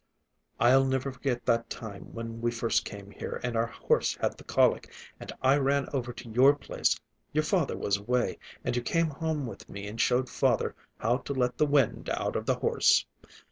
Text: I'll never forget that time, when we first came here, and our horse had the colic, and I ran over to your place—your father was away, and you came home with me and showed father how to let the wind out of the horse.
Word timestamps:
I'll 0.59 0.83
never 0.83 1.11
forget 1.11 1.45
that 1.45 1.69
time, 1.69 2.11
when 2.11 2.41
we 2.41 2.49
first 2.49 2.85
came 2.85 3.11
here, 3.11 3.39
and 3.43 3.55
our 3.55 3.67
horse 3.67 4.15
had 4.15 4.35
the 4.35 4.43
colic, 4.43 4.91
and 5.19 5.31
I 5.43 5.57
ran 5.57 5.87
over 5.93 6.11
to 6.11 6.27
your 6.31 6.55
place—your 6.55 7.43
father 7.43 7.77
was 7.77 7.97
away, 7.97 8.39
and 8.63 8.75
you 8.75 8.81
came 8.81 9.11
home 9.11 9.45
with 9.45 9.69
me 9.69 9.85
and 9.87 10.01
showed 10.01 10.27
father 10.27 10.73
how 10.97 11.17
to 11.17 11.33
let 11.33 11.59
the 11.59 11.67
wind 11.67 12.09
out 12.09 12.35
of 12.35 12.47
the 12.47 12.55
horse. 12.55 13.05